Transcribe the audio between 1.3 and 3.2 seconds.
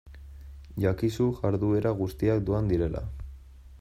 jarduera guztiak doan direla.